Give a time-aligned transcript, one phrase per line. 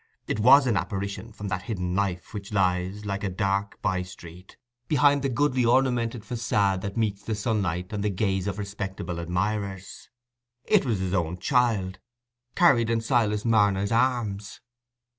[0.25, 4.57] It was an apparition from that hidden life which lies, like a dark by street,
[4.87, 10.09] behind the goodly ornamented facade that meets the sunlight and the gaze of respectable admirers.
[10.65, 11.99] It was his own child,
[12.55, 14.59] carried in Silas Marner's arms.